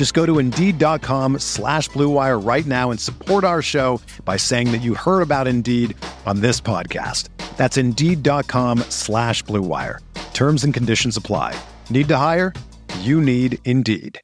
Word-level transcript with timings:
Just 0.00 0.14
go 0.14 0.24
to 0.24 0.38
Indeed.com 0.38 1.40
slash 1.40 1.90
BlueWire 1.90 2.42
right 2.42 2.64
now 2.64 2.90
and 2.90 2.98
support 2.98 3.44
our 3.44 3.60
show 3.60 4.00
by 4.24 4.38
saying 4.38 4.72
that 4.72 4.78
you 4.78 4.94
heard 4.94 5.20
about 5.20 5.46
Indeed 5.46 5.94
on 6.24 6.40
this 6.40 6.58
podcast. 6.58 7.28
That's 7.58 7.76
Indeed.com 7.76 8.78
slash 8.88 9.44
BlueWire. 9.44 9.98
Terms 10.32 10.64
and 10.64 10.72
conditions 10.72 11.18
apply. 11.18 11.54
Need 11.90 12.08
to 12.08 12.16
hire? 12.16 12.54
You 13.00 13.20
need 13.20 13.58
Indeed. 13.66 14.18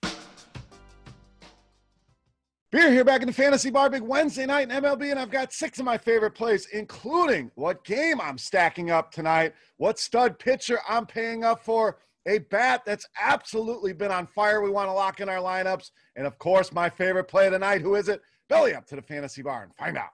Beer 2.73 2.91
here 2.91 3.05
back 3.05 3.21
in 3.21 3.27
the 3.27 3.35
Fantasy 3.35 3.71
Bar 3.71 3.91
Big 3.91 4.03
Wednesday 4.03 4.47
night 4.47 4.71
in 4.71 4.83
MLB, 4.83 5.11
and 5.11 5.21
I've 5.21 5.31
got 5.31 5.53
six 5.53 5.79
of 5.79 5.85
my 5.85 5.99
favorite 5.99 6.33
plays, 6.33 6.69
including 6.73 7.51
what 7.55 7.85
game 7.85 8.19
I'm 8.19 8.39
stacking 8.39 8.91
up 8.91 9.13
tonight, 9.13 9.53
what 9.77 9.99
stud 9.99 10.39
pitcher 10.39 10.79
I'm 10.89 11.05
paying 11.05 11.45
up 11.45 11.63
for, 11.63 11.99
a 12.27 12.39
bat 12.39 12.83
that's 12.85 13.07
absolutely 13.21 13.93
been 13.93 14.11
on 14.11 14.27
fire. 14.27 14.61
We 14.61 14.71
want 14.71 14.89
to 14.89 14.93
lock 14.93 15.21
in 15.21 15.29
our 15.29 15.39
lineups. 15.39 15.93
And 16.17 16.27
of 16.27 16.39
course, 16.39 16.73
my 16.73 16.91
favorite 16.91 17.25
play 17.25 17.49
tonight. 17.49 17.81
Who 17.81 17.95
is 17.95 18.09
it? 18.09 18.21
Belly 18.49 18.75
up 18.75 18.87
to 18.87 18.97
the 18.97 19.03
fantasy 19.03 19.43
bar 19.43 19.63
and 19.63 19.75
find 19.75 19.97
out. 19.97 20.11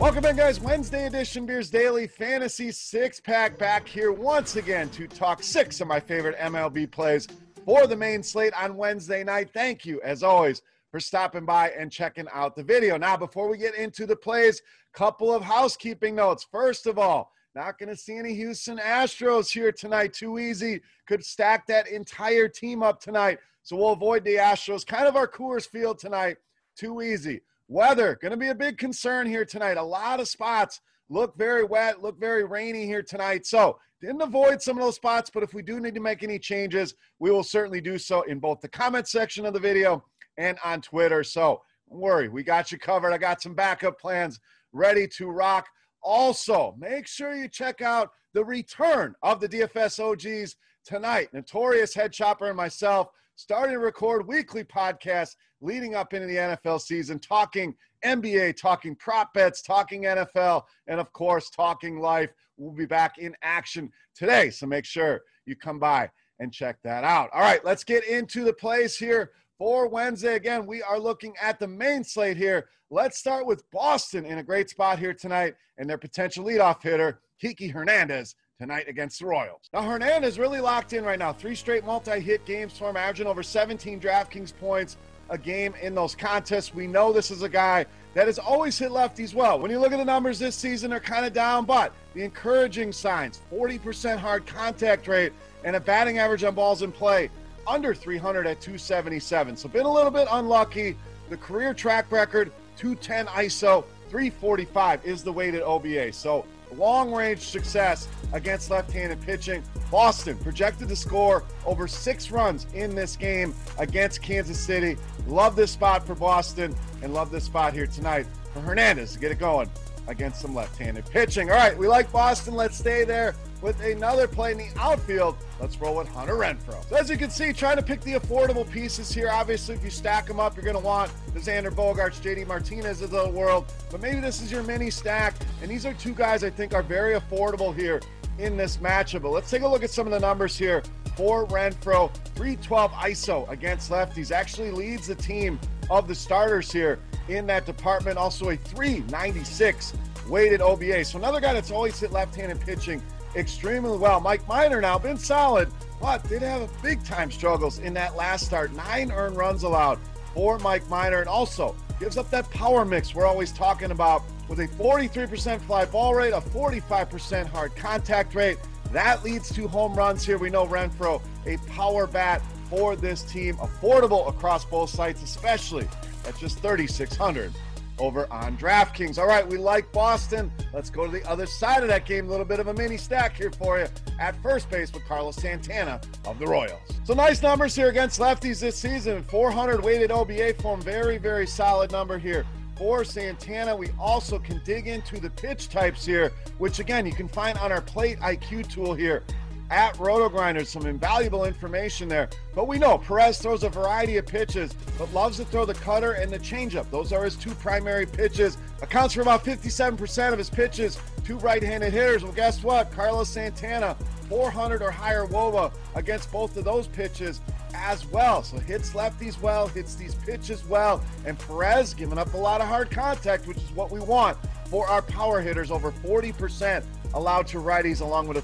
Welcome 0.00 0.24
in, 0.26 0.36
guys. 0.36 0.60
Wednesday 0.60 1.06
edition 1.06 1.44
Beers 1.44 1.70
Daily 1.70 2.06
Fantasy 2.06 2.70
Six 2.70 3.20
Pack 3.20 3.58
back 3.58 3.88
here 3.88 4.12
once 4.12 4.54
again 4.54 4.88
to 4.90 5.08
talk 5.08 5.42
six 5.42 5.80
of 5.80 5.88
my 5.88 5.98
favorite 5.98 6.38
MLB 6.38 6.88
plays 6.88 7.26
for 7.64 7.88
the 7.88 7.96
main 7.96 8.22
slate 8.22 8.54
on 8.54 8.76
Wednesday 8.76 9.24
night. 9.24 9.50
Thank 9.52 9.84
you, 9.84 10.00
as 10.02 10.22
always, 10.22 10.62
for 10.92 11.00
stopping 11.00 11.44
by 11.44 11.70
and 11.70 11.90
checking 11.90 12.26
out 12.32 12.54
the 12.54 12.62
video. 12.62 12.96
Now, 12.96 13.16
before 13.16 13.48
we 13.48 13.58
get 13.58 13.74
into 13.74 14.06
the 14.06 14.14
plays, 14.14 14.62
couple 14.92 15.34
of 15.34 15.42
housekeeping 15.42 16.14
notes. 16.14 16.46
First 16.50 16.86
of 16.86 16.98
all, 16.98 17.32
not 17.54 17.78
going 17.78 17.88
to 17.88 17.96
see 17.96 18.16
any 18.16 18.34
Houston 18.34 18.78
Astros 18.78 19.52
here 19.52 19.72
tonight. 19.72 20.12
Too 20.12 20.38
easy. 20.38 20.80
Could 21.06 21.24
stack 21.24 21.66
that 21.66 21.88
entire 21.88 22.48
team 22.48 22.82
up 22.82 23.00
tonight. 23.00 23.38
So 23.62 23.76
we'll 23.76 23.92
avoid 23.92 24.24
the 24.24 24.36
Astros. 24.36 24.86
Kind 24.86 25.06
of 25.06 25.16
our 25.16 25.28
Coors 25.28 25.68
Field 25.68 25.98
tonight. 25.98 26.36
Too 26.76 27.02
easy. 27.02 27.40
Weather 27.68 28.18
going 28.22 28.30
to 28.30 28.38
be 28.38 28.48
a 28.48 28.54
big 28.54 28.78
concern 28.78 29.26
here 29.26 29.44
tonight. 29.44 29.76
A 29.76 29.82
lot 29.82 30.20
of 30.20 30.28
spots 30.28 30.80
look 31.10 31.36
very 31.36 31.64
wet, 31.64 32.02
look 32.02 32.18
very 32.18 32.44
rainy 32.44 32.86
here 32.86 33.02
tonight. 33.02 33.46
So 33.46 33.78
didn't 34.00 34.22
avoid 34.22 34.62
some 34.62 34.78
of 34.78 34.84
those 34.84 34.94
spots, 34.94 35.28
but 35.32 35.42
if 35.42 35.52
we 35.52 35.62
do 35.62 35.80
need 35.80 35.94
to 35.94 36.00
make 36.00 36.22
any 36.22 36.38
changes, 36.38 36.94
we 37.18 37.30
will 37.30 37.42
certainly 37.42 37.80
do 37.80 37.98
so 37.98 38.22
in 38.22 38.38
both 38.38 38.60
the 38.60 38.68
comment 38.68 39.08
section 39.08 39.44
of 39.44 39.52
the 39.52 39.60
video 39.60 40.04
and 40.36 40.56
on 40.64 40.80
Twitter. 40.80 41.24
So 41.24 41.62
don't 41.90 42.00
worry, 42.00 42.28
we 42.28 42.42
got 42.42 42.70
you 42.70 42.78
covered. 42.78 43.12
I 43.12 43.18
got 43.18 43.42
some 43.42 43.54
backup 43.54 44.00
plans 44.00 44.38
ready 44.72 45.08
to 45.16 45.28
rock. 45.28 45.66
Also, 46.02 46.74
make 46.78 47.06
sure 47.06 47.34
you 47.34 47.48
check 47.48 47.80
out 47.82 48.10
the 48.34 48.44
return 48.44 49.14
of 49.22 49.40
the 49.40 49.48
DFS 49.48 50.00
OGs 50.00 50.56
tonight. 50.84 51.28
Notorious 51.32 51.94
Head 51.94 52.12
Chopper 52.12 52.48
and 52.48 52.56
myself 52.56 53.08
starting 53.36 53.74
to 53.74 53.78
record 53.78 54.26
weekly 54.26 54.64
podcasts 54.64 55.36
leading 55.60 55.94
up 55.94 56.12
into 56.12 56.26
the 56.26 56.36
NFL 56.36 56.80
season, 56.80 57.18
talking 57.18 57.74
NBA, 58.04 58.56
talking 58.56 58.94
prop 58.96 59.32
bets, 59.34 59.62
talking 59.62 60.04
NFL, 60.04 60.62
and 60.86 61.00
of 61.00 61.12
course, 61.12 61.50
talking 61.50 62.00
life. 62.00 62.30
We'll 62.56 62.72
be 62.72 62.86
back 62.86 63.18
in 63.18 63.34
action 63.42 63.90
today. 64.14 64.50
So 64.50 64.66
make 64.66 64.84
sure 64.84 65.22
you 65.46 65.56
come 65.56 65.78
by 65.78 66.10
and 66.40 66.52
check 66.52 66.78
that 66.84 67.04
out. 67.04 67.30
All 67.32 67.40
right, 67.40 67.64
let's 67.64 67.84
get 67.84 68.04
into 68.04 68.44
the 68.44 68.52
plays 68.52 68.96
here 68.96 69.30
for 69.58 69.88
Wednesday. 69.88 70.36
Again, 70.36 70.66
we 70.66 70.82
are 70.82 70.98
looking 70.98 71.34
at 71.42 71.58
the 71.58 71.66
main 71.66 72.04
slate 72.04 72.36
here. 72.36 72.68
Let's 72.90 73.18
start 73.18 73.44
with 73.44 73.68
Boston 73.70 74.24
in 74.24 74.38
a 74.38 74.42
great 74.42 74.70
spot 74.70 74.98
here 74.98 75.12
tonight 75.12 75.56
and 75.76 75.90
their 75.90 75.98
potential 75.98 76.44
leadoff 76.44 76.82
hitter, 76.82 77.20
Kiki 77.40 77.68
Hernandez, 77.68 78.36
tonight 78.58 78.88
against 78.88 79.18
the 79.18 79.26
Royals. 79.26 79.68
Now, 79.72 79.82
Hernandez 79.82 80.38
really 80.38 80.60
locked 80.60 80.92
in 80.92 81.04
right 81.04 81.18
now. 81.18 81.32
Three 81.32 81.54
straight 81.54 81.84
multi 81.84 82.20
hit 82.20 82.44
games 82.46 82.78
for 82.78 82.88
him, 82.88 82.96
averaging 82.96 83.26
over 83.26 83.42
17 83.42 84.00
DraftKings 84.00 84.56
points 84.56 84.96
a 85.30 85.36
game 85.36 85.74
in 85.82 85.94
those 85.94 86.14
contests. 86.14 86.74
We 86.74 86.86
know 86.86 87.12
this 87.12 87.30
is 87.30 87.42
a 87.42 87.48
guy 87.48 87.84
that 88.14 88.26
has 88.26 88.38
always 88.38 88.78
hit 88.78 88.90
lefties 88.90 89.34
well. 89.34 89.58
When 89.58 89.70
you 89.70 89.78
look 89.78 89.92
at 89.92 89.98
the 89.98 90.04
numbers 90.04 90.38
this 90.38 90.56
season, 90.56 90.90
they're 90.90 91.00
kind 91.00 91.26
of 91.26 91.34
down, 91.34 91.66
but 91.66 91.92
the 92.14 92.22
encouraging 92.22 92.92
signs 92.92 93.42
40% 93.52 94.16
hard 94.16 94.46
contact 94.46 95.06
rate 95.06 95.32
and 95.64 95.76
a 95.76 95.80
batting 95.80 96.18
average 96.18 96.44
on 96.44 96.54
balls 96.54 96.82
in 96.82 96.90
play 96.90 97.28
under 97.68 97.94
300 97.94 98.46
at 98.46 98.60
277. 98.60 99.56
So, 99.56 99.68
been 99.68 99.86
a 99.86 99.92
little 99.92 100.10
bit 100.10 100.26
unlucky. 100.30 100.96
The 101.28 101.36
career 101.36 101.74
track 101.74 102.10
record 102.10 102.50
210 102.76 103.26
ISO, 103.26 103.84
345 104.08 105.04
is 105.04 105.22
the 105.22 105.32
weighted 105.32 105.62
OBA. 105.62 106.12
So, 106.12 106.46
long 106.76 107.12
range 107.12 107.40
success 107.40 108.08
against 108.32 108.70
left 108.70 108.90
handed 108.90 109.20
pitching. 109.20 109.62
Boston 109.90 110.36
projected 110.38 110.88
to 110.88 110.96
score 110.96 111.44
over 111.66 111.86
six 111.86 112.30
runs 112.30 112.66
in 112.74 112.94
this 112.94 113.16
game 113.16 113.54
against 113.78 114.22
Kansas 114.22 114.58
City. 114.58 114.96
Love 115.26 115.56
this 115.56 115.70
spot 115.70 116.06
for 116.06 116.14
Boston 116.14 116.74
and 117.02 117.14
love 117.14 117.30
this 117.30 117.44
spot 117.44 117.72
here 117.72 117.86
tonight 117.86 118.26
for 118.52 118.60
Hernandez 118.60 119.12
to 119.12 119.18
get 119.18 119.30
it 119.30 119.38
going 119.38 119.70
against 120.06 120.40
some 120.40 120.54
left 120.54 120.78
handed 120.78 121.04
pitching. 121.06 121.50
All 121.50 121.56
right, 121.56 121.76
we 121.76 121.86
like 121.86 122.10
Boston. 122.10 122.54
Let's 122.54 122.78
stay 122.78 123.04
there 123.04 123.34
with 123.60 123.80
another 123.80 124.28
play 124.28 124.52
in 124.52 124.58
the 124.58 124.68
outfield. 124.76 125.36
Let's 125.60 125.76
roll 125.78 125.96
with 125.96 126.08
Hunter 126.08 126.34
Renfroe. 126.34 126.88
So 126.88 126.96
as 126.96 127.10
you 127.10 127.16
can 127.16 127.30
see, 127.30 127.52
trying 127.52 127.76
to 127.76 127.82
pick 127.82 128.00
the 128.02 128.14
affordable 128.14 128.68
pieces 128.70 129.12
here. 129.12 129.28
Obviously, 129.30 129.74
if 129.74 129.84
you 129.84 129.90
stack 129.90 130.26
them 130.26 130.38
up, 130.38 130.56
you're 130.56 130.64
going 130.64 130.76
to 130.76 130.82
want 130.82 131.10
the 131.34 131.40
Xander 131.40 131.70
Bogaerts, 131.70 132.20
JD 132.20 132.46
Martinez 132.46 133.02
of 133.02 133.10
the 133.10 133.28
world. 133.28 133.72
But 133.90 134.00
maybe 134.00 134.20
this 134.20 134.40
is 134.40 134.52
your 134.52 134.62
mini 134.62 134.90
stack. 134.90 135.34
And 135.62 135.70
these 135.70 135.84
are 135.84 135.94
two 135.94 136.14
guys 136.14 136.44
I 136.44 136.50
think 136.50 136.74
are 136.74 136.82
very 136.82 137.18
affordable 137.18 137.74
here 137.74 138.00
in 138.38 138.56
this 138.56 138.76
matchup. 138.76 139.22
But 139.22 139.30
let's 139.30 139.50
take 139.50 139.62
a 139.62 139.68
look 139.68 139.82
at 139.82 139.90
some 139.90 140.06
of 140.06 140.12
the 140.12 140.20
numbers 140.20 140.56
here 140.56 140.82
for 141.16 141.46
Renfroe. 141.46 142.14
312 142.36 142.92
ISO 142.92 143.48
against 143.50 143.90
lefties. 143.90 144.30
Actually 144.30 144.70
leads 144.70 145.08
the 145.08 145.16
team 145.16 145.58
of 145.90 146.06
the 146.06 146.14
starters 146.14 146.70
here 146.70 147.00
in 147.28 147.46
that 147.46 147.66
department. 147.66 148.18
Also 148.18 148.50
a 148.50 148.56
396 148.56 149.94
weighted 150.28 150.60
OBA. 150.60 151.04
So 151.04 151.18
another 151.18 151.40
guy 151.40 151.52
that's 151.52 151.70
always 151.70 151.98
hit 151.98 152.12
left-handed 152.12 152.60
pitching 152.60 153.02
extremely 153.38 153.96
well. 153.96 154.20
Mike 154.20 154.46
Minor 154.48 154.80
now 154.80 154.98
been 154.98 155.16
solid, 155.16 155.70
but 156.00 156.26
did 156.28 156.42
have 156.42 156.62
a 156.62 156.82
big 156.82 157.02
time 157.04 157.30
struggles 157.30 157.78
in 157.78 157.94
that 157.94 158.16
last 158.16 158.46
start. 158.46 158.72
Nine 158.74 159.10
earned 159.12 159.36
runs 159.36 159.62
allowed 159.62 159.98
for 160.34 160.58
Mike 160.58 160.88
Minor, 160.88 161.20
and 161.20 161.28
also 161.28 161.74
gives 161.98 162.16
up 162.16 162.30
that 162.30 162.48
power 162.50 162.84
mix 162.84 163.14
we're 163.14 163.26
always 163.26 163.50
talking 163.52 163.90
about 163.90 164.22
with 164.48 164.60
a 164.60 164.68
43% 164.68 165.60
fly 165.62 165.84
ball 165.84 166.14
rate, 166.14 166.32
a 166.32 166.40
45% 166.40 167.46
hard 167.46 167.74
contact 167.76 168.34
rate. 168.34 168.58
That 168.92 169.22
leads 169.22 169.52
to 169.54 169.68
home 169.68 169.94
runs 169.94 170.24
here. 170.24 170.38
We 170.38 170.48
know 170.48 170.66
Renfroe, 170.66 171.20
a 171.46 171.58
power 171.70 172.06
bat 172.06 172.40
for 172.70 172.96
this 172.96 173.22
team, 173.22 173.56
affordable 173.56 174.28
across 174.28 174.64
both 174.64 174.90
sites, 174.90 175.22
especially 175.22 175.88
at 176.26 176.36
just 176.38 176.58
3,600 176.60 177.52
over 177.98 178.30
on 178.32 178.56
DraftKings. 178.56 179.18
All 179.18 179.26
right, 179.26 179.46
we 179.46 179.58
like 179.58 179.90
Boston. 179.92 180.52
Let's 180.72 180.90
go 180.90 181.06
to 181.06 181.10
the 181.10 181.28
other 181.28 181.46
side 181.46 181.82
of 181.82 181.88
that 181.88 182.06
game. 182.06 182.26
A 182.26 182.30
little 182.30 182.46
bit 182.46 182.60
of 182.60 182.68
a 182.68 182.74
mini 182.74 182.96
stack 182.96 183.36
here 183.36 183.50
for 183.50 183.78
you 183.78 183.86
at 184.18 184.40
first 184.42 184.70
base 184.70 184.92
with 184.92 185.04
Carlos 185.06 185.36
Santana 185.36 186.00
of 186.24 186.38
the 186.38 186.46
Royals. 186.46 186.80
So 187.04 187.14
nice 187.14 187.42
numbers 187.42 187.74
here 187.74 187.88
against 187.88 188.20
lefties 188.20 188.60
this 188.60 188.76
season. 188.76 189.22
400 189.24 189.82
weighted 189.82 190.10
OBA 190.10 190.54
form. 190.54 190.80
Very, 190.80 191.18
very 191.18 191.46
solid 191.46 191.92
number 191.92 192.18
here 192.18 192.46
for 192.76 193.04
Santana. 193.04 193.74
We 193.74 193.88
also 193.98 194.38
can 194.38 194.60
dig 194.64 194.86
into 194.86 195.20
the 195.20 195.30
pitch 195.30 195.68
types 195.68 196.06
here, 196.06 196.32
which 196.58 196.78
again, 196.78 197.04
you 197.04 197.12
can 197.12 197.28
find 197.28 197.58
on 197.58 197.72
our 197.72 197.80
plate 197.80 198.18
IQ 198.20 198.72
tool 198.72 198.94
here. 198.94 199.24
At 199.70 199.94
RotoGrinders. 199.96 200.66
Some 200.66 200.86
invaluable 200.86 201.44
information 201.44 202.08
there. 202.08 202.28
But 202.54 202.68
we 202.68 202.78
know 202.78 202.98
Perez 202.98 203.38
throws 203.38 203.64
a 203.64 203.68
variety 203.68 204.16
of 204.16 204.26
pitches, 204.26 204.74
but 204.96 205.12
loves 205.12 205.36
to 205.36 205.44
throw 205.44 205.64
the 205.64 205.74
cutter 205.74 206.12
and 206.12 206.32
the 206.32 206.38
changeup. 206.38 206.90
Those 206.90 207.12
are 207.12 207.24
his 207.24 207.36
two 207.36 207.54
primary 207.56 208.06
pitches. 208.06 208.56
Accounts 208.80 209.14
for 209.14 209.20
about 209.20 209.44
57% 209.44 210.32
of 210.32 210.38
his 210.38 210.48
pitches 210.48 210.98
to 211.24 211.36
right 211.38 211.62
handed 211.62 211.92
hitters. 211.92 212.24
Well, 212.24 212.32
guess 212.32 212.62
what? 212.62 212.90
Carlos 212.92 213.28
Santana, 213.28 213.96
400 214.28 214.82
or 214.82 214.90
higher 214.90 215.26
WOBA 215.26 215.72
against 215.94 216.32
both 216.32 216.56
of 216.56 216.64
those 216.64 216.86
pitches 216.86 217.40
as 217.74 218.06
well. 218.06 218.42
So 218.42 218.58
hits 218.58 218.92
lefties 218.92 219.40
well, 219.40 219.68
hits 219.68 219.94
these 219.94 220.14
pitches 220.14 220.64
well. 220.64 221.04
And 221.26 221.38
Perez 221.38 221.94
giving 221.94 222.18
up 222.18 222.32
a 222.34 222.38
lot 222.38 222.60
of 222.60 222.68
hard 222.68 222.90
contact, 222.90 223.46
which 223.46 223.58
is 223.58 223.70
what 223.72 223.90
we 223.90 224.00
want 224.00 224.38
for 224.66 224.86
our 224.86 225.02
power 225.02 225.40
hitters. 225.40 225.70
Over 225.70 225.92
40% 225.92 226.84
allowed 227.14 227.46
to 227.48 227.58
righties, 227.58 228.00
along 228.00 228.28
with 228.28 228.36
a 228.36 228.42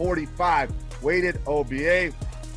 345 0.00 1.02
weighted 1.02 1.38
OBA. 1.46 2.10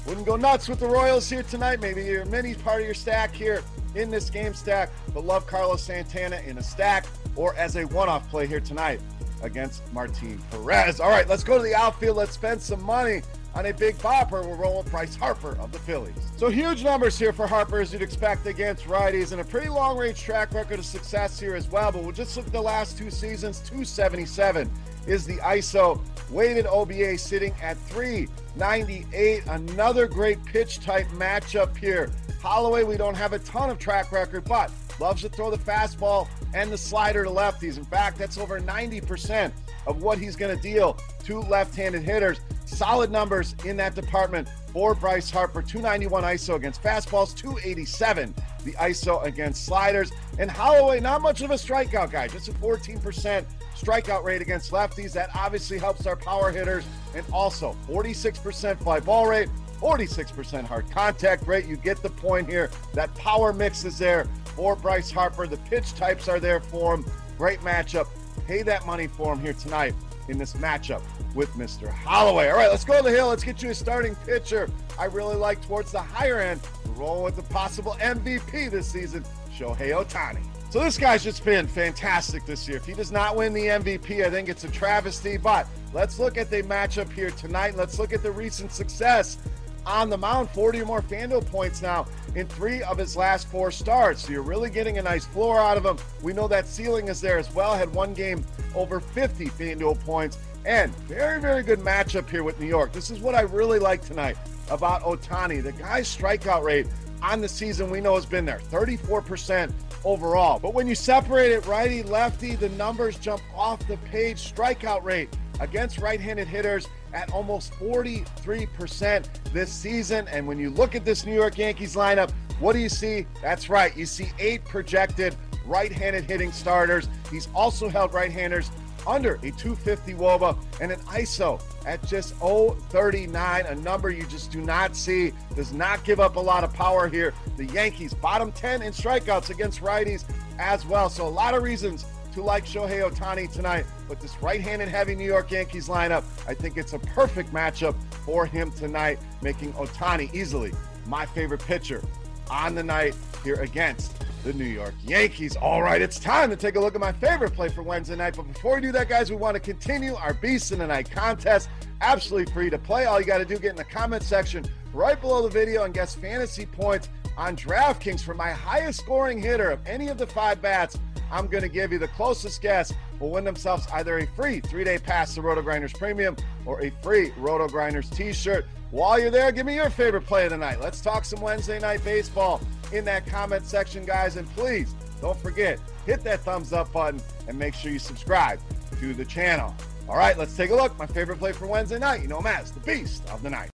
Wouldn't 0.07 0.25
go 0.25 0.37
nuts 0.37 0.69
with 0.69 0.79
the 0.79 0.87
Royals 0.87 1.29
here 1.29 1.43
tonight. 1.43 1.81
Maybe 1.81 2.01
your 2.05 2.23
mini 2.25 2.55
part 2.55 2.79
of 2.79 2.85
your 2.85 2.93
stack 2.93 3.35
here 3.35 3.61
in 3.95 4.09
this 4.09 4.29
game 4.29 4.53
stack, 4.53 4.89
but 5.13 5.25
love 5.25 5.45
Carlos 5.45 5.83
Santana 5.83 6.37
in 6.47 6.57
a 6.57 6.63
stack 6.63 7.05
or 7.35 7.53
as 7.55 7.75
a 7.75 7.83
one 7.87 8.07
off 8.07 8.29
play 8.29 8.47
here 8.47 8.61
tonight 8.61 9.01
against 9.41 9.81
Martin 9.91 10.41
Perez. 10.51 11.01
All 11.01 11.09
right, 11.09 11.27
let's 11.27 11.43
go 11.43 11.57
to 11.57 11.63
the 11.63 11.75
outfield. 11.75 12.15
Let's 12.15 12.31
spend 12.31 12.61
some 12.61 12.81
money 12.81 13.21
on 13.55 13.65
a 13.65 13.73
big 13.73 13.97
bopper. 13.97 14.45
We're 14.45 14.55
rolling 14.55 14.87
Bryce 14.87 15.15
Harper 15.15 15.57
of 15.59 15.73
the 15.73 15.79
Phillies. 15.79 16.15
So 16.37 16.47
huge 16.47 16.81
numbers 16.81 17.19
here 17.19 17.33
for 17.33 17.45
Harper 17.45 17.81
as 17.81 17.91
you'd 17.91 18.01
expect 18.01 18.47
against 18.47 18.85
righties 18.85 19.33
and 19.33 19.41
a 19.41 19.43
pretty 19.43 19.67
long 19.67 19.97
range 19.97 20.21
track 20.21 20.53
record 20.53 20.79
of 20.79 20.85
success 20.85 21.41
here 21.41 21.55
as 21.55 21.69
well. 21.69 21.91
But 21.91 22.03
we'll 22.03 22.13
just 22.13 22.37
look 22.37 22.47
at 22.47 22.53
the 22.53 22.61
last 22.61 22.97
two 22.97 23.11
seasons 23.11 23.59
277 23.59 24.71
is 25.07 25.25
the 25.25 25.35
ISO 25.37 26.01
weighted 26.33 26.65
OBA 26.65 27.17
sitting 27.17 27.53
at 27.61 27.77
398. 27.77 29.43
Another 29.47 30.07
great 30.07 30.43
pitch 30.45 30.79
type 30.79 31.07
matchup 31.09 31.77
here. 31.77 32.11
Holloway, 32.41 32.83
we 32.83 32.97
don't 32.97 33.15
have 33.15 33.33
a 33.33 33.39
ton 33.39 33.69
of 33.69 33.77
track 33.79 34.11
record, 34.11 34.43
but 34.45 34.71
loves 34.99 35.21
to 35.21 35.29
throw 35.29 35.49
the 35.49 35.57
fastball 35.57 36.27
and 36.53 36.71
the 36.71 36.77
slider 36.77 37.23
to 37.23 37.29
lefties. 37.29 37.77
In 37.77 37.85
fact, 37.85 38.17
that's 38.17 38.37
over 38.37 38.59
90% 38.59 39.51
of 39.87 40.01
what 40.01 40.17
he's 40.17 40.35
going 40.35 40.55
to 40.55 40.61
deal 40.61 40.97
to 41.25 41.39
left 41.41 41.75
handed 41.75 42.03
hitters. 42.03 42.39
Solid 42.65 43.11
numbers 43.11 43.55
in 43.65 43.77
that 43.77 43.95
department 43.95 44.47
for 44.71 44.95
Bryce 44.95 45.29
Harper 45.29 45.61
291 45.61 46.23
ISO 46.23 46.55
against 46.55 46.81
fastballs, 46.81 47.35
287 47.35 48.33
the 48.63 48.71
ISO 48.73 49.23
against 49.23 49.65
sliders. 49.65 50.11
And 50.39 50.49
Holloway, 50.49 50.99
not 50.99 51.21
much 51.21 51.41
of 51.41 51.51
a 51.51 51.55
strikeout 51.55 52.11
guy, 52.11 52.27
just 52.27 52.47
a 52.47 52.53
14% 52.53 53.45
strikeout 53.75 54.23
rate 54.23 54.41
against 54.41 54.71
lefties. 54.71 55.13
That 55.13 55.29
obviously 55.35 55.77
helps 55.77 56.05
our 56.05 56.15
power 56.15 56.51
hitters. 56.51 56.85
And 57.15 57.25
also 57.31 57.75
46% 57.87 58.79
fly 58.79 58.99
ball 58.99 59.27
rate, 59.27 59.49
46% 59.79 60.65
hard 60.65 60.89
contact 60.89 61.45
rate. 61.47 61.65
You 61.65 61.77
get 61.77 62.01
the 62.01 62.09
point 62.09 62.49
here. 62.49 62.71
That 62.93 63.13
power 63.15 63.53
mix 63.53 63.83
is 63.85 63.97
there 63.97 64.25
for 64.55 64.75
Bryce 64.75 65.11
Harper. 65.11 65.47
The 65.47 65.57
pitch 65.57 65.93
types 65.93 66.27
are 66.27 66.39
there 66.39 66.59
for 66.59 66.95
him. 66.95 67.05
Great 67.37 67.59
matchup. 67.59 68.07
Pay 68.47 68.61
that 68.63 68.85
money 68.85 69.07
for 69.07 69.33
him 69.33 69.39
here 69.39 69.53
tonight 69.53 69.93
in 70.29 70.37
this 70.37 70.53
matchup 70.53 71.01
with 71.35 71.49
Mr. 71.53 71.89
Holloway. 71.89 72.49
All 72.49 72.57
right, 72.57 72.69
let's 72.69 72.85
go 72.85 72.97
to 72.97 73.03
the 73.03 73.11
hill. 73.11 73.27
Let's 73.27 73.43
get 73.43 73.61
you 73.61 73.69
a 73.71 73.75
starting 73.75 74.15
pitcher. 74.25 74.69
I 74.97 75.05
really 75.05 75.35
like 75.35 75.65
towards 75.65 75.91
the 75.91 76.01
higher 76.01 76.39
end. 76.39 76.61
We're 76.95 77.21
with 77.21 77.35
the 77.35 77.43
possible 77.43 77.97
MVP 77.99 78.69
this 78.69 78.87
season, 78.87 79.25
Shohei 79.57 79.91
Ohtani. 79.93 80.43
So 80.71 80.83
this 80.83 80.97
guy's 80.97 81.23
just 81.23 81.45
been 81.45 81.67
fantastic 81.67 82.45
this 82.45 82.67
year. 82.67 82.77
If 82.77 82.85
he 82.85 82.93
does 82.93 83.11
not 83.11 83.35
win 83.35 83.53
the 83.53 83.67
MVP, 83.67 84.25
I 84.25 84.29
think 84.31 84.49
it's 84.49 84.63
a 84.63 84.71
travesty. 84.71 85.37
But 85.37 85.67
let's 85.93 86.17
look 86.19 86.37
at 86.37 86.49
the 86.49 86.63
matchup 86.63 87.11
here 87.13 87.29
tonight. 87.29 87.75
Let's 87.75 87.99
look 87.99 88.11
at 88.11 88.23
the 88.23 88.31
recent 88.31 88.71
success 88.71 89.37
on 89.85 90.09
the 90.09 90.17
mound, 90.17 90.49
40 90.49 90.81
or 90.81 90.85
more 90.85 91.01
FanDuel 91.01 91.45
points 91.45 91.81
now 91.81 92.07
in 92.35 92.47
three 92.47 92.81
of 92.83 92.97
his 92.97 93.15
last 93.15 93.47
four 93.49 93.69
starts. 93.69 94.25
So 94.25 94.31
you're 94.31 94.41
really 94.41 94.69
getting 94.69 94.97
a 94.97 95.01
nice 95.01 95.25
floor 95.25 95.59
out 95.59 95.77
of 95.77 95.85
him. 95.85 95.97
We 96.21 96.33
know 96.33 96.47
that 96.47 96.65
ceiling 96.67 97.07
is 97.07 97.21
there 97.21 97.37
as 97.37 97.53
well. 97.53 97.75
Had 97.75 97.93
one 97.93 98.13
game 98.13 98.43
over 98.75 98.99
50 98.99 99.45
FanDuel 99.45 99.99
points. 100.03 100.37
And 100.65 100.95
very, 101.07 101.41
very 101.41 101.61
good 101.61 101.79
matchup 101.79 102.29
here 102.29 102.43
with 102.43 102.59
New 102.59 102.67
York. 102.67 102.93
This 102.93 103.11
is 103.11 103.19
what 103.19 103.35
I 103.35 103.41
really 103.41 103.79
like 103.79 104.01
tonight 104.01 104.37
about 104.71 105.03
Ohtani. 105.03 105.61
The 105.61 105.73
guy's 105.73 106.15
strikeout 106.15 106.63
rate 106.63 106.87
on 107.23 107.39
the 107.39 107.47
season 107.47 107.89
we 107.89 108.01
know 108.01 108.15
has 108.15 108.25
been 108.25 108.45
there 108.45 108.59
34% 108.69 109.71
overall. 110.03 110.59
But 110.59 110.73
when 110.73 110.87
you 110.87 110.93
separate 110.93 111.51
it 111.51 111.65
righty 111.65 112.03
lefty, 112.03 112.55
the 112.55 112.69
numbers 112.69 113.17
jump 113.17 113.41
off 113.55 113.85
the 113.87 113.97
page. 113.97 114.53
Strikeout 114.53 115.03
rate 115.03 115.35
against 115.59 115.99
right 115.99 116.19
handed 116.19 116.47
hitters 116.47 116.87
at 117.13 117.31
almost 117.31 117.71
43% 117.73 119.27
this 119.53 119.71
season. 119.71 120.27
And 120.27 120.45
when 120.45 120.59
you 120.59 120.69
look 120.69 120.95
at 120.95 121.05
this 121.05 121.25
New 121.25 121.33
York 121.33 121.57
Yankees 121.57 121.95
lineup, 121.95 122.31
what 122.59 122.73
do 122.73 122.79
you 122.79 122.89
see? 122.89 123.25
That's 123.41 123.69
right, 123.69 123.95
you 123.95 124.05
see 124.05 124.31
eight 124.39 124.65
projected 124.65 125.35
right 125.65 125.91
handed 125.91 126.25
hitting 126.25 126.51
starters. 126.51 127.07
He's 127.31 127.47
also 127.55 127.87
held 127.87 128.13
right 128.13 128.31
handers 128.31 128.69
under 129.07 129.35
a 129.35 129.51
250 129.51 130.13
Woba 130.13 130.57
and 130.81 130.91
an 130.91 130.99
ISO 131.01 131.61
at 131.85 132.05
just 132.05 132.33
039, 132.35 133.65
a 133.65 133.75
number 133.75 134.09
you 134.09 134.25
just 134.27 134.51
do 134.51 134.61
not 134.61 134.95
see. 134.95 135.33
Does 135.55 135.73
not 135.73 136.03
give 136.03 136.19
up 136.19 136.35
a 136.35 136.39
lot 136.39 136.63
of 136.63 136.73
power 136.73 137.07
here. 137.07 137.33
The 137.57 137.65
Yankees, 137.65 138.13
bottom 138.13 138.51
10 138.51 138.81
in 138.81 138.93
strikeouts 138.93 139.49
against 139.49 139.81
righties 139.81 140.23
as 140.59 140.85
well. 140.85 141.09
So, 141.09 141.27
a 141.27 141.29
lot 141.29 141.53
of 141.53 141.63
reasons 141.63 142.05
to 142.33 142.41
like 142.41 142.65
Shohei 142.65 143.07
Ohtani 143.07 143.51
tonight. 143.51 143.85
But 144.07 144.19
this 144.19 144.41
right 144.41 144.61
handed 144.61 144.89
heavy 144.89 145.15
New 145.15 145.25
York 145.25 145.51
Yankees 145.51 145.87
lineup, 145.87 146.23
I 146.47 146.53
think 146.53 146.77
it's 146.77 146.93
a 146.93 146.99
perfect 146.99 147.53
matchup 147.53 147.95
for 148.25 148.45
him 148.45 148.71
tonight, 148.71 149.19
making 149.41 149.73
Ohtani 149.73 150.33
easily 150.33 150.71
my 151.05 151.25
favorite 151.25 151.63
pitcher 151.63 152.01
on 152.49 152.75
the 152.75 152.83
night 152.83 153.15
here 153.43 153.55
against 153.55 154.25
the 154.43 154.53
New 154.53 154.65
York 154.65 154.93
Yankees. 155.05 155.55
All 155.55 155.81
right, 155.81 156.01
it's 156.01 156.19
time 156.19 156.49
to 156.49 156.55
take 156.55 156.75
a 156.75 156.79
look 156.79 156.95
at 156.95 157.01
my 157.01 157.13
favorite 157.13 157.53
play 157.53 157.69
for 157.69 157.81
Wednesday 157.81 158.15
night. 158.15 158.35
But 158.35 158.51
before 158.51 158.75
we 158.75 158.81
do 158.81 158.91
that, 158.91 159.07
guys, 159.07 159.29
we 159.29 159.37
want 159.37 159.55
to 159.55 159.59
continue 159.59 160.15
our 160.15 160.33
Beast 160.33 160.71
in 160.71 160.79
the 160.79 160.87
Night 160.87 161.09
contest. 161.09 161.69
Absolutely 162.01 162.51
free 162.53 162.69
to 162.69 162.77
play. 162.77 163.05
All 163.05 163.19
you 163.19 163.25
got 163.25 163.37
to 163.37 163.45
do 163.45 163.57
get 163.57 163.71
in 163.71 163.75
the 163.75 163.83
comment 163.85 164.23
section 164.23 164.65
right 164.93 165.19
below 165.19 165.41
the 165.41 165.49
video 165.49 165.83
and 165.83 165.93
guess 165.93 166.15
fantasy 166.15 166.65
points 166.65 167.09
on 167.37 167.55
DraftKings 167.55 168.21
for 168.21 168.33
my 168.33 168.51
highest 168.51 168.99
scoring 168.99 169.41
hitter 169.41 169.71
of 169.71 169.79
any 169.87 170.09
of 170.09 170.17
the 170.17 170.27
five 170.27 170.61
bats. 170.61 170.99
I'm 171.31 171.47
going 171.47 171.63
to 171.63 171.69
give 171.69 171.91
you 171.91 171.97
the 171.97 172.09
closest 172.09 172.61
guess 172.61 172.93
will 173.19 173.31
win 173.31 173.43
themselves 173.43 173.87
either 173.93 174.19
a 174.19 174.27
free 174.27 174.59
three-day 174.59 174.99
pass 174.99 175.33
to 175.35 175.41
RotoGrinders 175.41 175.97
Premium 175.97 176.35
or 176.65 176.83
a 176.83 176.91
free 177.01 177.31
RotoGrinders 177.31 178.13
T-shirt. 178.15 178.65
While 178.91 179.17
you're 179.19 179.31
there, 179.31 179.51
give 179.51 179.65
me 179.65 179.75
your 179.75 179.89
favorite 179.89 180.27
play 180.27 180.45
of 180.45 180.51
the 180.51 180.57
night. 180.57 180.79
Let's 180.79 181.01
talk 181.01 181.25
some 181.25 181.41
Wednesday 181.41 181.79
night 181.79 182.03
baseball 182.03 182.61
in 182.93 183.05
that 183.05 183.25
comment 183.25 183.65
section, 183.65 184.05
guys. 184.05 184.35
And 184.37 184.47
please 184.55 184.93
don't 185.21 185.37
forget, 185.39 185.79
hit 186.05 186.23
that 186.23 186.41
thumbs 186.41 186.73
up 186.73 186.91
button 186.91 187.21
and 187.47 187.57
make 187.57 187.73
sure 187.73 187.91
you 187.91 187.99
subscribe 187.99 188.59
to 188.99 189.13
the 189.13 189.25
channel. 189.25 189.75
All 190.07 190.17
right, 190.17 190.37
let's 190.37 190.55
take 190.55 190.69
a 190.69 190.75
look. 190.75 190.97
My 190.97 191.07
favorite 191.07 191.39
play 191.39 191.53
for 191.53 191.67
Wednesday 191.67 191.99
night. 191.99 192.21
You 192.21 192.27
know 192.27 192.41
as 192.45 192.71
the 192.71 192.79
Beast 192.81 193.27
of 193.29 193.41
the 193.41 193.49
Night. 193.49 193.69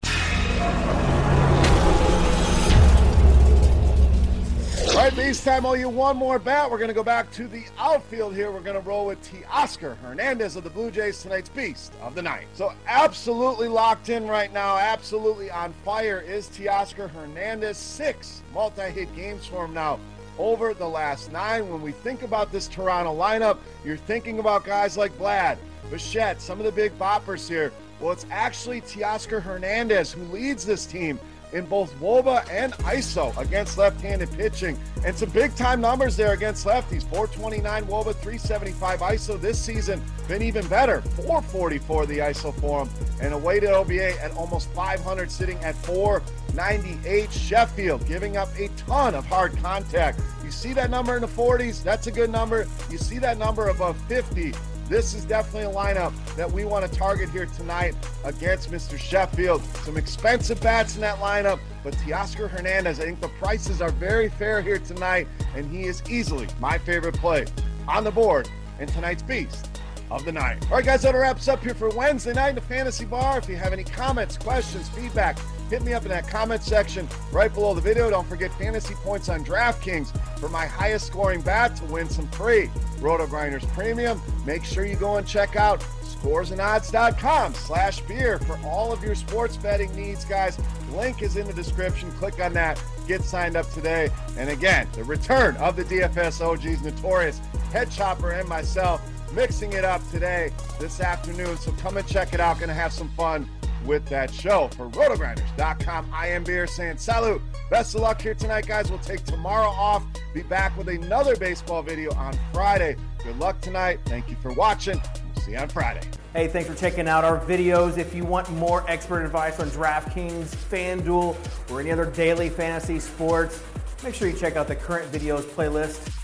All 4.95 5.01
right, 5.01 5.17
Beast 5.17 5.45
time. 5.45 5.67
All 5.67 5.77
you 5.77 5.89
one 5.89 6.17
more 6.17 6.39
bat. 6.39 6.71
We're 6.71 6.79
going 6.79 6.87
to 6.87 6.95
go 6.95 7.03
back 7.03 7.29
to 7.33 7.49
the 7.49 7.65
outfield 7.79 8.33
here. 8.33 8.53
We're 8.53 8.61
going 8.61 8.81
to 8.81 8.89
roll 8.89 9.07
with 9.07 9.21
Teoscar 9.29 9.97
Hernandez 9.99 10.55
of 10.55 10.63
the 10.63 10.71
Blue 10.71 10.93
Jays, 10.93 11.21
tonight's 11.21 11.49
Beast 11.49 11.93
of 12.01 12.15
the 12.15 12.23
Night. 12.23 12.47
So, 12.55 12.73
absolutely 12.87 13.67
locked 13.67 14.09
in 14.09 14.29
right 14.29 14.53
now, 14.53 14.79
absolutely 14.79 15.51
on 15.51 15.73
fire 15.85 16.21
is 16.21 16.47
Teoscar 16.47 17.11
Hernandez. 17.11 17.77
Six 17.77 18.43
multi 18.55 18.83
hit 18.83 19.13
games 19.17 19.47
for 19.47 19.65
him 19.65 19.75
now 19.75 19.99
over 20.39 20.75
the 20.75 20.89
last 20.89 21.33
nine. 21.33 21.69
When 21.69 21.83
we 21.83 21.91
think 21.91 22.23
about 22.23 22.53
this 22.53 22.69
Toronto 22.69 23.13
lineup, 23.13 23.59
you're 23.85 23.97
thinking 23.97 24.39
about 24.39 24.65
guys 24.65 24.97
like 24.97 25.11
Vlad, 25.19 25.59
Bichette, 25.91 26.41
some 26.41 26.61
of 26.61 26.67
the 26.67 26.73
big 26.73 26.97
boppers 27.01 27.49
here. 27.49 27.73
Well, 27.99 28.13
it's 28.13 28.27
actually 28.31 28.81
Teoscar 28.83 29.43
Hernandez 29.43 30.13
who 30.13 30.23
leads 30.27 30.65
this 30.65 30.87
team 30.87 31.19
in 31.55 31.65
both 31.65 31.95
WOBA 32.01 32.51
and 32.51 32.73
ISO 32.75 33.37
against 33.39 33.79
left-handed 33.79 34.31
pitching. 34.33 34.79
And 35.05 35.17
some 35.17 35.31
big-time 35.31 35.81
numbers 35.81 36.17
there 36.17 36.33
against 36.33 36.67
lefties. 36.67 37.03
429 37.03 37.85
WOBA, 37.85 38.15
375 38.17 39.01
ISO 39.01 39.41
this 39.41 39.59
season. 39.59 40.03
Been 40.29 40.43
even 40.43 40.67
better. 40.67 41.01
444 41.01 42.07
the 42.07 42.19
ISO 42.19 42.53
for 42.61 42.83
him. 42.83 42.91
And 43.21 43.33
a 43.33 43.39
weighted 43.39 43.71
OBA 43.71 44.21
at 44.21 44.33
almost 44.33 44.69
500, 44.71 45.31
sitting 45.31 45.59
at 45.59 45.77
498. 45.87 47.33
Sheffield 47.33 48.07
giving 48.07 48.37
up 48.37 48.49
a 48.59 48.69
ton 48.77 49.15
of 49.15 49.25
hard 49.25 49.57
contact. 49.59 50.21
You 50.45 50.51
see 50.51 50.73
that 50.73 50.91
number 50.91 51.15
in 51.15 51.23
the 51.23 51.29
40s? 51.29 51.83
That's 51.83 52.09
a 52.09 52.11
good 52.11 52.31
number. 52.31 52.67
You 52.91 52.99
see 52.99 53.19
that 53.19 53.39
number 53.39 53.69
above 53.69 53.97
50? 54.09 54.53
This 54.89 55.15
is 55.15 55.25
definitely 55.25 55.73
a 55.73 55.75
lineup 55.75 56.13
that 56.37 56.51
we 56.51 56.67
want 56.67 56.91
to 56.91 56.99
target 56.99 57.31
here 57.31 57.47
tonight 57.47 57.95
against 58.25 58.71
Mr. 58.71 58.99
Sheffield. 58.99 59.65
Some 59.83 59.97
expensive 59.97 60.61
bats 60.61 60.95
in 60.95 61.01
that 61.01 61.19
lineup, 61.19 61.59
but 61.83 61.95
Teoscar 61.95 62.51
Hernandez, 62.51 63.01
I 63.01 63.05
think 63.05 63.21
the 63.21 63.29
prices 63.29 63.81
are 63.81 63.91
very 63.91 64.29
fair 64.29 64.61
here 64.61 64.79
tonight, 64.79 65.27
and 65.57 65.71
he 65.71 65.85
is 65.85 66.03
easily 66.09 66.49
my 66.61 66.77
favorite 66.77 67.15
play 67.17 67.47
on 67.89 68.05
the 68.05 68.11
board 68.11 68.49
in 68.79 68.87
tonight's 68.89 69.23
Beast 69.23 69.81
of 70.11 70.25
the 70.27 70.33
night. 70.33 70.63
All 70.71 70.77
right, 70.77 70.85
guys, 70.85 71.01
that 71.03 71.15
wraps 71.15 71.49
up 71.49 71.63
here 71.63 71.75
for 71.75 71.89
Wednesday 71.89 72.35
night 72.35 72.51
in 72.51 72.55
the 72.57 72.61
Fantasy 72.61 73.07
Bar. 73.07 73.39
If 73.39 73.49
you 73.49 73.57
have 73.57 73.73
any 73.73 73.85
comments, 73.85 74.37
questions, 74.37 74.91
feedback, 74.91 75.39
hit 75.71 75.83
me 75.83 75.95
up 75.95 76.03
in 76.03 76.11
that 76.11 76.29
comment 76.29 76.63
section 76.63 77.09
right 77.33 77.53
below 77.53 77.73
the 77.73 77.81
video. 77.81 78.11
Don't 78.11 78.29
forget 78.29 78.53
fantasy 78.59 78.95
points 78.97 79.31
on 79.31 79.45
DraftKings 79.45 80.13
for 80.39 80.51
my 80.51 80.67
highest 80.67 81.07
scoring 81.07 81.41
bat 81.41 81.75
to 81.77 81.85
win 81.87 82.09
some 82.09 82.29
free 82.29 82.71
RotoGrinders 83.05 83.69
Premium. 83.75 84.21
Make 84.47 84.65
sure 84.65 84.87
you 84.87 84.97
go 84.97 85.17
and 85.17 85.27
check 85.27 85.57
out 85.57 85.81
scoresandodds.com 86.03 87.53
slash 87.53 88.01
beer 88.01 88.39
for 88.39 88.59
all 88.65 88.93
of 88.93 89.05
your 89.05 89.15
sports 89.15 89.59
betting 89.59 89.95
needs, 89.95 90.25
guys. 90.25 90.59
Link 90.93 91.21
is 91.21 91.37
in 91.37 91.47
the 91.47 91.53
description. 91.53 92.11
Click 92.13 92.41
on 92.41 92.55
that. 92.55 92.83
Get 93.07 93.23
signed 93.23 93.57
up 93.57 93.71
today. 93.73 94.09
And 94.39 94.49
again, 94.49 94.89
the 94.95 95.05
return 95.05 95.57
of 95.59 95.77
the 95.77 95.85
DFS 95.85 96.41
OGs, 96.41 96.83
Notorious, 96.83 97.41
Head 97.73 97.91
Chopper, 97.91 98.33
and 98.33 98.49
myself 98.49 99.03
mixing 99.35 99.75
it 99.75 99.85
up 99.85 100.01
today, 100.11 100.51
this 100.81 101.01
afternoon. 101.01 101.59
So 101.59 101.73
come 101.73 101.99
and 101.99 102.07
check 102.07 102.33
it 102.33 102.41
out. 102.41 102.59
Going 102.59 102.69
to 102.69 102.75
have 102.75 102.93
some 102.93 103.11
fun 103.11 103.49
with 103.85 104.07
that 104.07 104.33
show. 104.33 104.69
For 104.77 104.89
rotogrinders.com, 104.89 106.11
I 106.13 106.29
am 106.29 106.45
Beer 106.45 106.67
saying 106.67 106.99
salute. 106.99 107.43
Best 107.71 107.95
of 107.95 108.01
luck 108.01 108.21
here 108.21 108.35
tonight, 108.35 108.67
guys. 108.67 108.91
We'll 108.91 108.99
take 109.01 109.25
tomorrow 109.25 109.69
off. 109.69 110.05
Be 110.33 110.43
back 110.43 110.77
with 110.77 110.89
another 110.89 111.37
baseball 111.37 111.83
video 111.83 112.13
on 112.15 112.39
Friday. 112.53 112.97
Good 113.23 113.39
luck 113.39 113.61
tonight. 113.61 114.01
Thank 114.05 114.29
you 114.29 114.37
for 114.37 114.53
watching. 114.53 115.01
We'll 115.35 115.45
see 115.45 115.53
you 115.53 115.59
on 115.59 115.69
Friday. 115.69 116.07
Hey, 116.33 116.49
thanks 116.49 116.69
for 116.69 116.75
checking 116.75 117.07
out 117.07 117.25
our 117.25 117.39
videos. 117.39 117.97
If 117.97 118.15
you 118.15 118.25
want 118.25 118.51
more 118.53 118.85
expert 118.91 119.25
advice 119.25 119.61
on 119.61 119.69
DraftKings, 119.71 120.47
FanDuel, 120.47 121.71
or 121.71 121.81
any 121.81 121.93
other 121.93 122.07
daily 122.07 122.49
fantasy 122.49 122.99
sports, 122.99 123.63
make 124.03 124.15
sure 124.15 124.29
you 124.29 124.37
check 124.37 124.57
out 124.57 124.67
the 124.67 124.77
current 124.77 125.11
videos 125.13 125.43
playlist 125.43 126.24